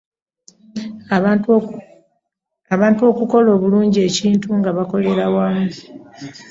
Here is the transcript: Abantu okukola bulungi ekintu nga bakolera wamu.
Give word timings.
Abantu 2.75 3.01
okukola 3.11 3.51
bulungi 3.61 3.99
ekintu 4.09 4.47
nga 4.59 4.69
bakolera 4.77 5.25
wamu. 5.35 5.67